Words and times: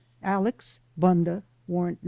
Alex. 0.23 0.79
Bunda 0.97 1.43
(Warrant 1.67 1.97
No. 1.99 1.99